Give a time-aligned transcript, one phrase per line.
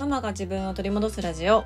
[0.00, 1.64] ママが自分を取り戻すラジオ。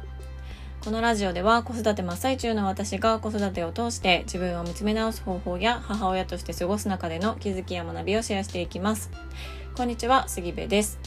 [0.80, 9.10] このラジオでは子育て真っ最中の私が子育てを通して自分を見つめ直す方法や母親として過ごす中での気づきや学びをシェアしていきます。
[9.76, 10.98] こんにちは杉部です、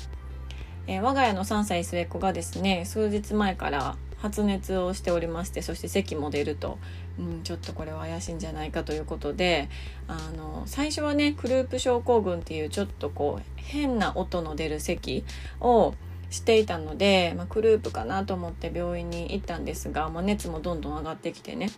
[0.86, 6.78] えー、我が家の3歳末っ子がですね数日前から発熱をしておりましてそして咳も出ると、
[7.20, 9.70] うん、ちょっとこれは怪しいんじゃないかということで
[10.08, 15.26] あの最初はねクループ症候群っていうちょっとこう変な音の出る咳
[15.60, 15.96] を
[16.30, 21.70] していたので、まあ、クループかなと思って病院に行ったんですが、まあ、熱もどんどん上がってきてね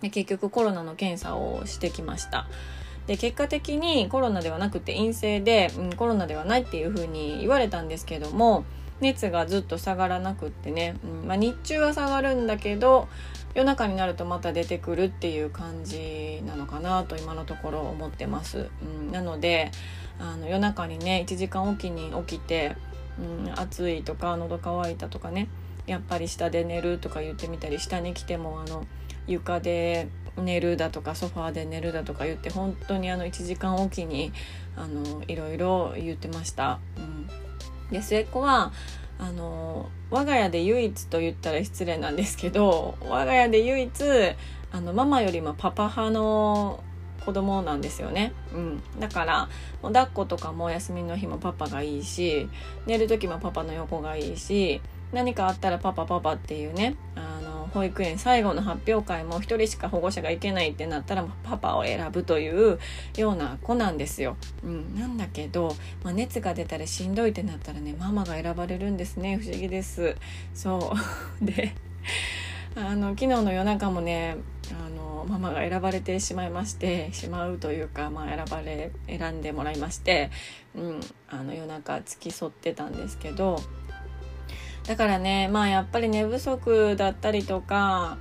[0.00, 2.46] で結局コロナの検査をしてきました。
[3.06, 8.64] で結果的にコロナではなくて陰性で、うん、コロナではないっていうふうに言われたんですけども
[9.00, 13.08] 熱がずっと下がらなくってね、うんまあ、日中は下がるんだけど
[13.54, 18.68] 夜中になるとまた出てくるっていう感じなのかなと今のところ思ってます。
[18.82, 19.70] うん、なので
[20.18, 22.76] あの夜中にね1時間おきに起きて、
[23.18, 25.48] うん、暑いとか喉乾いたとかね
[25.86, 28.86] やっぱり下で寝るとか言ってみたり下に来てもあの
[29.26, 34.32] 床で寝るだとかソファーで寝るだとか言って本当にあの1時間おきに
[34.76, 36.78] あのいろいろ言ってました。
[36.96, 37.28] うん
[37.90, 38.72] で末っ子は
[39.18, 43.92] あの我が家で唯一と言ったら失礼なんですけど我が家で唯一
[44.70, 46.84] あのママよりもパパ派の
[47.24, 49.48] 子供なんですよね、うん、だから
[49.82, 52.48] もう抱っことかも休みの日もパパがいいし
[52.86, 54.80] 寝る時もパパの横がいいし
[55.12, 62.78] 何かあったらパパパパっていうねあの保育園最後の発表会も1人しか保護者が行けないってなったらパパを選ぶという
[63.16, 64.36] ような子なんですよ。
[64.62, 69.38] うん、なんだけど、まあ、熱が出たりしんどいってなったらねママが選ばれるんですね。
[69.38, 70.16] 不思議です。
[70.54, 70.94] そ
[71.40, 71.44] う。
[71.44, 71.74] で
[72.76, 74.36] あの昨日の夜中もね
[74.72, 80.30] あのママが選ばれてしまいましてしまうというか、まあ、選ばれ選んでもらいまして、
[80.74, 83.60] うん、あの夜中付き添ってたんですけど
[84.86, 88.18] だからねまあやっぱり寝不足だったりとか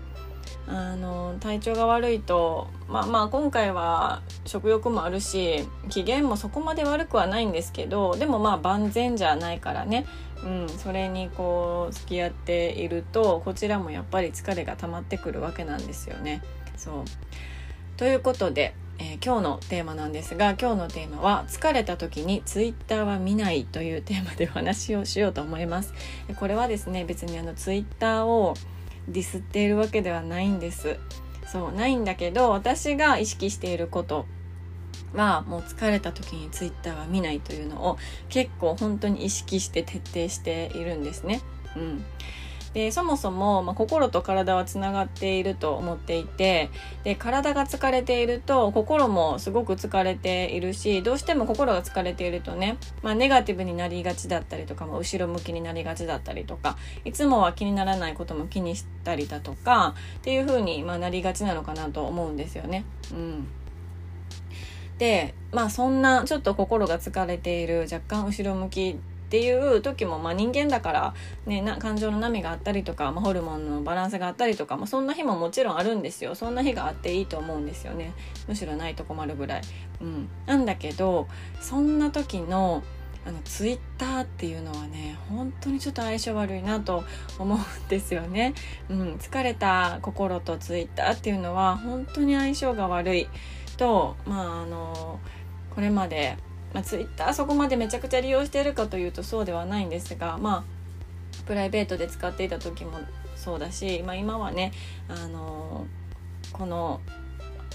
[0.67, 10.05] あの体調が悪いとまあまあ今回は食欲もあるし機嫌もそこまで悪くはないんですけどでもまあ万全じゃないからね、
[10.43, 16.43] うん、それにこう付き合っているとこちらもやっぱり疲れが溜まってくるわけなんですよね。
[16.77, 17.03] そう。
[17.98, 25.93] ということでえー、今日のテーマなんですが今日のテーマは疲れた時にツイッターは見ないというテーマでお話をしようと思います。
[26.39, 28.55] これはですね別にあのツイッターを
[29.08, 30.98] ディスっているわけではないんです。
[31.45, 34.25] そうないんだけど私が意識していること。
[35.14, 37.98] はもう疲れた時にツイッターは見ないというのを
[38.30, 41.42] 結構本当に意識して徹底しているんですね。
[41.76, 42.06] うん。
[42.78, 46.70] でそもそも、まあ、心と体はつながっていると思っていて
[47.04, 62.86] で体が疲れていると心もすごく疲れているしどうしても心が疲れているとね、まあ、ネガティブになりがちだったりとか、まあ、後ろ向きになりがちだったりとかいつもは気にならないことも気にしたりだとかっていう風にまあなりがちなのかなと思うんですよね。
[63.12, 63.48] うん。
[64.98, 68.98] でまあそんなちょっと心が疲れている若干後ろ向き
[69.28, 71.14] っていう時も、まあ、人間だから、
[71.46, 76.34] ね、な感情の波があったりとか、まあ、ホルモンのバランスがあったりとか、まあ、そんな日ももちろんあるんですよ。
[76.34, 78.14] そんな日があっていいと思うんですよね。
[78.48, 79.62] むしろないと困るぐらい。
[80.00, 81.28] うん、なんだけど
[81.60, 82.84] そんな時の
[83.26, 87.04] あのツイッターっていうのはね本当にちょっと相性悪いなと
[87.38, 88.54] 思うんですよね。
[88.90, 93.28] うん、疲れた心とツイッターっていうのは本当に相性が悪い。
[93.77, 95.20] とまああの
[95.73, 96.38] これまで
[96.73, 102.99] まあ、ツイッターそこまでめちゃくちゃ利用しているかというとそうではないんですがまあプライベートで使っていた時も
[103.36, 104.73] そうだし、まあ、今はね
[105.08, 105.87] あの
[106.52, 107.02] この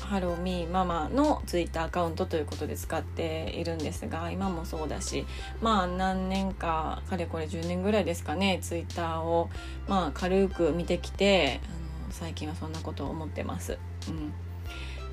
[0.00, 5.24] ハローミーママのツイッターアカウントということで使っているんですが今もそうだし
[5.60, 9.48] まあ何年かかれこれ10年ぐらいですかねツイッターを
[9.88, 13.78] まあ軽く見てきてあの最近はそんなことを思ってます。
[14.08, 14.32] うん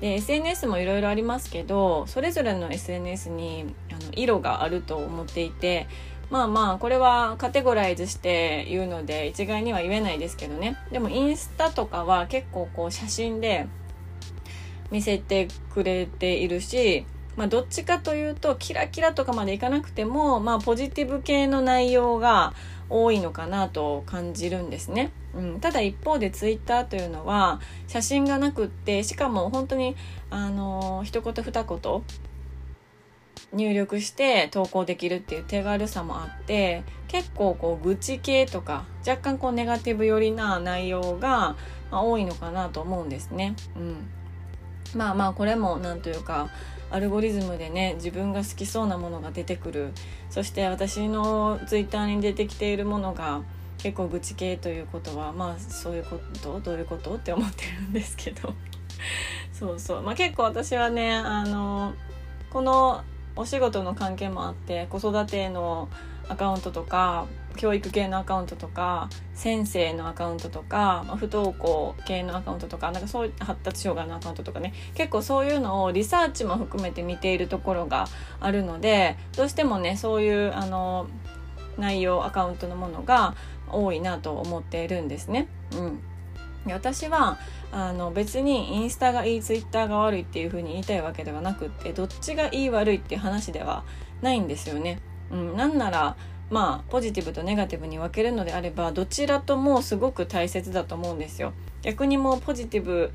[0.00, 5.88] で SNS もいろいろありますけどそれぞれの SNS にあの色があると思っていて
[6.30, 13.66] まあまあこれはカテゴライズして言うので一概には言えないですけどねでもインスタとかは結構こう写真で
[14.90, 17.06] 見せてくれているし
[17.36, 22.52] まあ、どっちかというとキラキラとかまでいかなくても、まあ、ポジティブ系の内容が
[22.90, 25.10] 多いのかなと感じるんですね。
[25.34, 29.96] うん、ただ一方でツイッターというのは写真がなくってしかも本当に
[30.30, 32.02] あの一言二言
[33.52, 41.56] 入力して投稿できるっていう手軽さもあって結構こう愚痴系とか若干こうネガティブ寄りな内容が、
[41.90, 43.56] まあ、多いのかなと思うんですね。
[43.76, 44.08] うん、
[44.94, 46.48] まあまあこれも何というか
[46.90, 49.92] アルゴリズムでね自分が好きそうなものが出てくる
[50.28, 53.42] そして私のツイッターに出てきているものが
[53.82, 58.52] 結構愚痴系ということはまあそういうことどういうことって思ってるんですけど。
[59.52, 60.02] そうそう。
[60.02, 61.94] まあ結構私はねあの
[62.50, 63.02] この
[63.36, 65.88] お仕事の関係もあって子育ての
[66.28, 74.72] アカウントとか教育系のアカウントとか先生のアカウントとか、まあ、不登校系のアカウントとかなんかそう発達障害のアカウントとかね。
[74.94, 78.06] 結構そういうのをリサーチも含めて見ているところが
[78.40, 81.08] あるのでどうしてもねそういうあの
[81.78, 83.34] 内容アカウントのものが
[83.74, 85.48] 多いなと思っているんですね。
[85.72, 86.00] うん
[86.66, 87.38] 私は
[87.72, 93.84] あの別にインスタがいいツイッターが悪いっていう風に言いたいわけではなくってどっちがいい悪いっていう話では
[94.20, 95.00] ないんですよね。
[95.30, 96.16] うん、なんなら
[96.50, 101.52] まあポジティブとネガティブに分けるのであればどちらともすごく大切だと思うんですよ。
[101.82, 103.12] 逆にもうポジティブ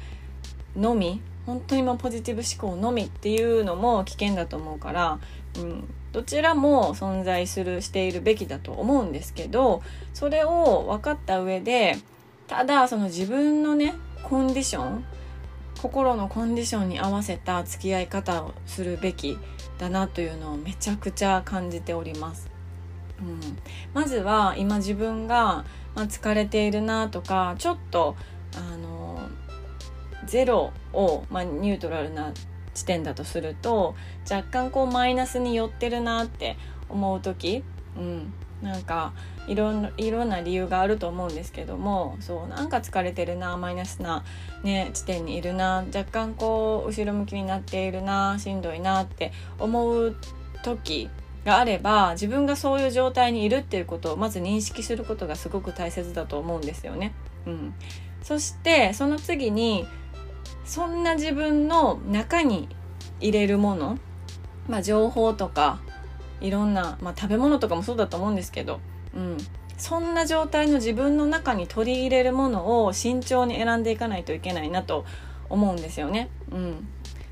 [0.76, 5.20] のみ本当にもうポジティブ思考のみっていうのも危険だと思うから、
[5.58, 5.84] うん、
[6.16, 9.84] どちらも存在するしているべきだと思うんですけど
[10.14, 11.98] それを分かった上で
[12.48, 15.06] ただその自分のねコンディション
[15.82, 19.38] 心のコンディションに合わせた付き合い方をするべき
[19.78, 22.50] だなというのをめちゃくちゃ感じております。
[23.20, 23.40] うん、
[23.94, 25.66] まずは今自分が、
[25.96, 28.16] 疲れているなとかちょっと
[28.54, 29.20] あの
[30.26, 32.34] ゼロを、まあ、ニュートラルな
[32.76, 33.96] 地点だとすると
[34.30, 36.58] 若干こうマイナスに寄ってるなって
[36.90, 37.64] 思う時、
[37.98, 39.14] うん、なんか
[39.48, 44.24] いろんいろんな理由があると思うんですけどもそうなんか疲れてるなマイナスな、
[44.64, 50.16] ね、地点にいるな若干こう後ろ向きになっているなしんどいなって思う
[50.64, 51.10] 時
[51.46, 57.14] があれば自分がそういう状態にいるっていうことをまず認識することがすごく大切だと思うんですよね。
[57.46, 57.76] うん、
[58.24, 59.86] そしてその次に
[60.66, 62.68] そんな自分の中に
[63.20, 63.98] 入れるもの、
[64.68, 65.80] まあ、情報とか
[66.42, 68.80] いろんな、まあ、食べ物とかもそうだと思うんですけど、
[69.16, 69.38] うん、
[69.78, 75.06] そんな状態の自分の中に取り入れるものを慎重に選んでいかないといけないなと
[75.50, 76.30] 思うんですよね。
[76.52, 76.88] うん、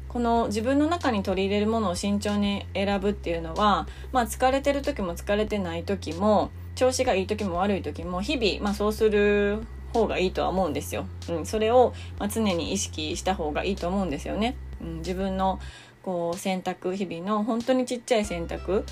[0.08, 9.62] この自分の中に取り入れるものを慎重に選ぶっていうのは、まあ、疲れてる時も疲れてない時も調子がいい時も悪い時も日々、まあ、そうする
[9.94, 11.06] 方がいいとは思うんですよ。
[11.30, 14.56] うん、それを、ま、常に意識した方がいいと思うんですよね。
[14.82, 15.60] うん、自分の
[16.02, 18.86] こう選択日々の本当にちっちゃい選択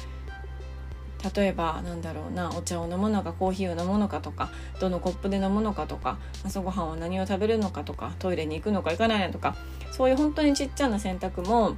[1.36, 4.50] 例えばなんだろうなお茶を飲むのかコーヒーを飲むのかとか
[4.80, 9.56] どのコップで飲むのかとか朝ごはんは何を食べるのかとかトイレに行くのか行かないのとか
[9.92, 11.75] そういう本当にちっちゃな選択も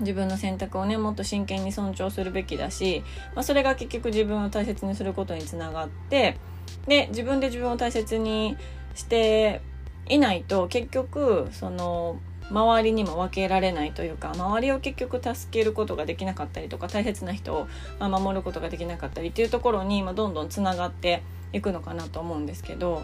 [0.00, 3.02] 自分の選択をねもっと真剣に尊重するべきだし、
[3.34, 6.36] まあ、それが結局自分を大切にすることにつながって
[6.86, 8.56] で自分で自分を大切に
[8.94, 9.60] して
[10.08, 12.18] いないと結局その
[12.50, 17.68] 周りにも分けられないというか周りを結局助けることができなかったりとか大切な人を
[18.00, 21.22] 守ることができなかったりっていうところにどんどんつながって
[21.52, 23.02] いくのかなと思うんですけど、うんう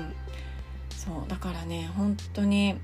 [0.00, 0.14] ん、
[0.90, 2.76] そうだからね本当に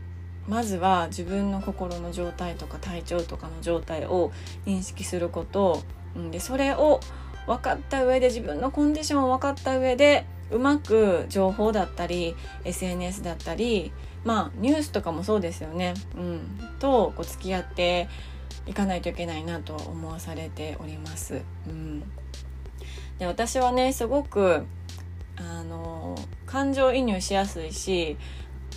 [0.48, 4.32] まずは自分の心の状態とか体調とかの状態を
[4.66, 5.82] 認識すること、
[6.16, 7.00] うん、でそれを
[7.46, 12.34] 分かった上で自分のコンディションを分かった上でうまく情報だったり
[12.64, 13.92] SNS だったり
[14.24, 16.40] まあニュースとかもそうですよね、うん、
[16.78, 18.08] とこう付き合って
[18.66, 21.42] いかないといけないなと思わされております。
[21.68, 22.00] うん、
[23.18, 24.66] で私はねすごく
[25.36, 26.16] あの
[26.46, 28.18] 感情移入しやすいし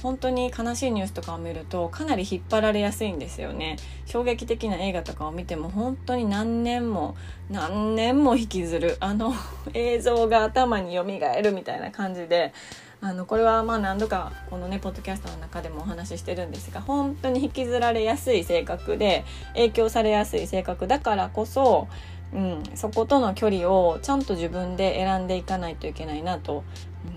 [0.04, 3.78] 本当に悲しいニュースとかを見るとかなり引っ張られやすいんですよね。
[4.06, 7.16] 衝撃的な映画とかを見ても本当に何年も
[7.50, 8.98] 何年も引きずる。
[9.00, 9.34] あの
[9.74, 12.54] 映像が頭によみがえるみたいな感じで
[13.00, 21.88] あのこれはまあ何度かこのねポッドキャストの中でもお話ししてるんですが本当に引きずられやすい性格で影響されやすい性格だからこそ、
[22.34, 26.66] うん、そことの距離をちゃんと自分で選んでいかないといけないなと、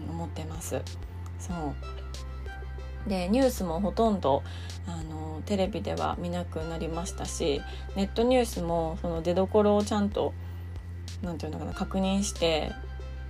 [0.08, 0.80] うん、思ってます。
[1.40, 2.05] そう。
[3.06, 4.42] でニュースもほとんど
[4.86, 7.60] あのテレビでは見なくなりましたし
[7.94, 10.32] ネットニュースもその出どころをちゃんと
[11.22, 12.72] 何て言うのかな確認して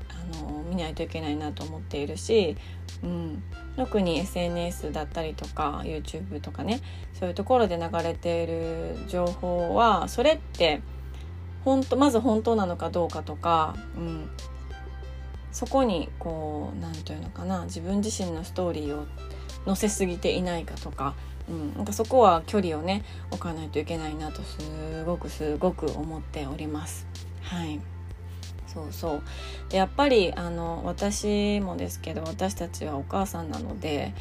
[0.08, 2.56] あの見ないといけないなと思っているし、
[3.02, 3.42] うん、
[3.76, 6.80] 特に SNS だったりとか YouTube とかね
[7.14, 10.80] そういうところで流れている情報はそれって
[11.64, 14.30] 本当まず本当なのかどうかとか、うん、
[15.52, 19.06] そこにこう何て言うのかな自分自身のストーリーを
[19.66, 21.14] 乗せすぎていないかとか,、
[21.48, 27.06] うん、なんかそこは距離をね置かないといけないなとすごくすごく思っております。
[27.42, 27.80] はい。
[28.66, 29.22] そうそう。
[29.70, 34.12] でやっぱりあの私もですけど私たちはお母さんなので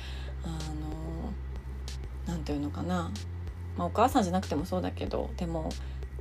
[0.44, 0.56] あの
[2.26, 3.12] 何て言うのかな、
[3.78, 5.70] まあ、お母さんじゃなくてもそうだけどでも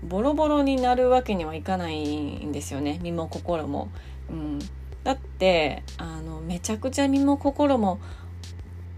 [0.02, 2.98] ボロボロになるわけにはいかないんですよね。
[3.02, 3.88] 身も心も。
[4.28, 4.58] うん、
[5.04, 8.00] だってあのめちゃくちゃ身も心も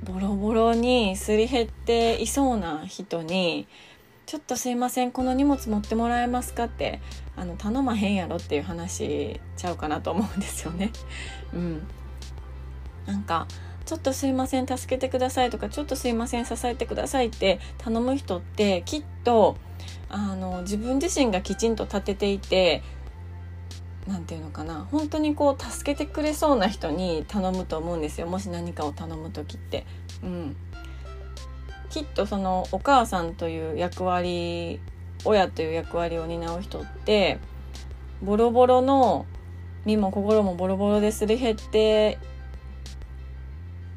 [0.05, 3.67] ボロボロにすり減っていそうな人に
[4.26, 7.00] 「ちょっとすいませんこの荷物持ってもらえますか?」って
[7.37, 10.91] あの頼まへんやろっていう話ちゃうかなと思うんですよね。
[11.53, 11.87] うん、
[13.07, 13.47] なんか
[13.85, 19.57] ちょっとすいません助けてくださいとかちょっとすいません支えてくださいって頼む人ってきっと
[20.09, 22.83] あの自分自身がきちんと立てていて
[24.07, 29.85] 何て言うのかな本当にこう助けてくれそうな人に頼むと思うんですよもし何かを頼む時って。
[30.23, 30.57] うん、
[31.91, 34.81] きっとそのお母さんという役割
[35.25, 37.39] 親という役割を担う人って
[38.23, 39.27] ボロボロの
[39.85, 42.19] 身も心もボロボロですり減って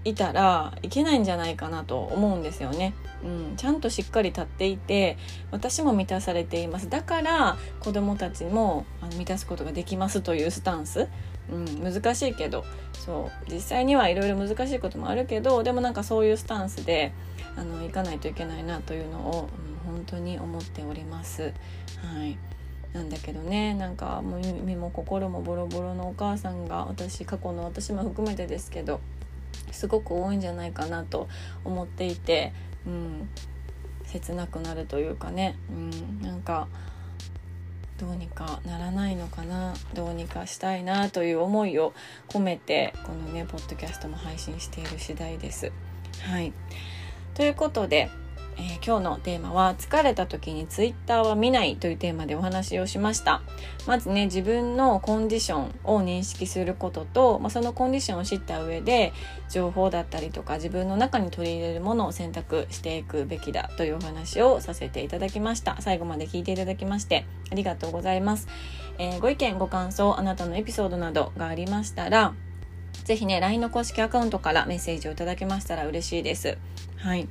[0.04, 2.94] いたらいけないんじゃないかなと思うんですよね。
[3.24, 5.18] うん、ちゃんとしっかり立っていて
[5.52, 6.90] 私も満たされています。
[6.90, 11.08] だから子どもたちもあの満たすことができますというスタンス、
[11.52, 12.64] うん、難しいけど。
[12.94, 13.52] そう。
[13.52, 17.14] 実際にはいろいろ難しいこともあるけどでもなんかそういうスタンスで
[17.56, 19.50] あの行かないといけないなというのを、
[19.88, 21.54] うん、本当に思っております。
[22.04, 22.38] はい。
[22.94, 29.00] なんだけどねなんかもう身も心もボロボロのお母さんが私過去の私も含めてですけど
[29.72, 31.28] すごく多いんじゃないかなと
[31.64, 32.52] 思っていて
[32.90, 33.30] うん、
[34.06, 36.68] 切なくなるというかね、うん、なんか
[38.00, 39.74] どうにかならないのかな。
[39.94, 41.94] どうにかしたいなという思いを
[42.30, 45.72] 込めてこのねポッドキャストも配信している次第です。
[46.22, 46.54] はい。
[47.34, 48.10] ということで
[48.60, 53.42] えー、今日のテーマは疲れた時にツイッターは見ないというテーマでお話をしました。
[53.88, 59.14] まずね自分のコンディションを認識することと、まあ、そのコンディションを知った上で
[59.50, 65.78] 情報だったりとか自分の中に取り入れるものを選択していくべきだというお話をさせていただきました。
[65.80, 68.48] 最後まで聞いていただきましてありがとうございます、
[68.98, 72.34] えー、ご意見ご感想あなたのエピソードなどがありましたら
[73.10, 76.60] ぜひね LINE の公式アカウントからメッセージをいただけましたら嬉しいです。
[76.98, 77.28] はい。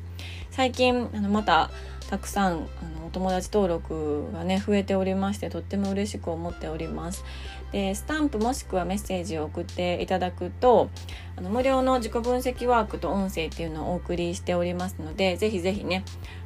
[0.50, 1.70] 最近あのまた
[2.10, 2.54] たくさんあ
[2.98, 7.24] のお友達登録がね増えておりましてとっても嬉しく思っております。
[7.70, 10.90] でスタンプもしくはメッセージを送っていただくと
[11.36, 16.02] あの無料の自己分析ワークと音声っていうのをお送りしておりますのでぜひぜひね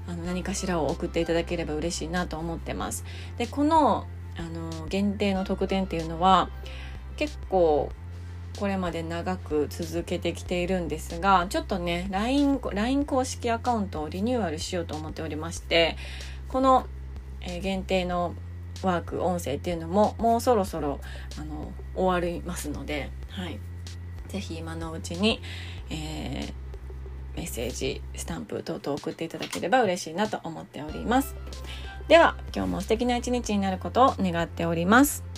[0.06, 3.06] あの何かしらを送っていただければ嬉しいなと思ってます。
[3.38, 6.50] でこのあの限定の特典っていうのは
[7.16, 7.90] 結構
[8.58, 15.96] これまで長く続けてきているんですがちょっとね LINE, LINE 公式アカウントをリニューアルしようと思っておりまして
[16.48, 16.86] この、
[17.40, 18.34] え、限定の
[18.82, 21.00] ワーク音声っていうのももうそろそろ
[21.40, 23.58] あの終わりますので、はい、
[24.28, 25.40] ぜひ今のうちに、
[25.88, 31.34] えー、メッセージスタンプ等々送っていただければ嬉しいなと思っております。
[32.08, 35.31] では今日も素敵な一日になることを願っております。